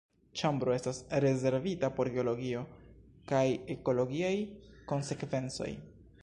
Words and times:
Ĉambro 0.39 0.71
estas 0.75 1.01
rezervita 1.25 1.89
por 1.99 2.09
geologio 2.15 2.63
kaj 3.33 3.43
ekologiaj 3.75 4.33
konsekvencoj. 4.95 5.71